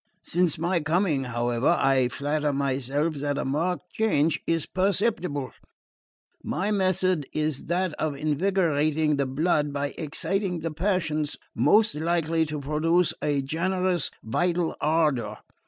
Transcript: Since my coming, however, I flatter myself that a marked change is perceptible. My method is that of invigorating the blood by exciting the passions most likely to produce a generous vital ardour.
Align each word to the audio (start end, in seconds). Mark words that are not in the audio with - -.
Since 0.23 0.57
my 0.57 0.79
coming, 0.79 1.25
however, 1.25 1.77
I 1.79 2.07
flatter 2.07 2.51
myself 2.51 3.17
that 3.17 3.37
a 3.37 3.45
marked 3.45 3.91
change 3.93 4.39
is 4.47 4.65
perceptible. 4.65 5.51
My 6.43 6.71
method 6.71 7.27
is 7.33 7.65
that 7.67 7.93
of 8.01 8.15
invigorating 8.15 9.17
the 9.17 9.27
blood 9.27 9.71
by 9.71 9.93
exciting 9.99 10.61
the 10.61 10.71
passions 10.71 11.37
most 11.53 11.93
likely 11.93 12.47
to 12.47 12.59
produce 12.59 13.13
a 13.21 13.43
generous 13.43 14.09
vital 14.23 14.75
ardour. 14.81 15.37